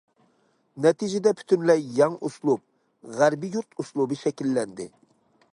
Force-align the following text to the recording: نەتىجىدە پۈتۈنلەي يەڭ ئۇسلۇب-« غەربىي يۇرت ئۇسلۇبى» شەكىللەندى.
نەتىجىدە 0.85 1.33
پۈتۈنلەي 1.41 1.85
يەڭ 1.99 2.17
ئۇسلۇب-« 2.29 3.15
غەربىي 3.21 3.55
يۇرت 3.59 3.81
ئۇسلۇبى» 3.85 4.23
شەكىللەندى. 4.27 4.93